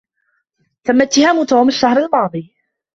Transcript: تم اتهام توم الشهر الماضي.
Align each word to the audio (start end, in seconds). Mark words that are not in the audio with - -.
تم 0.83 1.01
اتهام 1.01 1.45
توم 1.45 1.67
الشهر 1.67 1.97
الماضي. 1.97 2.55